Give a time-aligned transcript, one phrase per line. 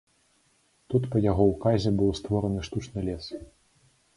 [0.93, 3.25] Тут па яго ўказе быў створаны штучны лес.